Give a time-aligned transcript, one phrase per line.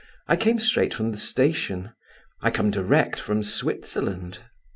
[0.27, 1.91] I came straight from the station.
[2.41, 4.39] I am come direct from Switzerland."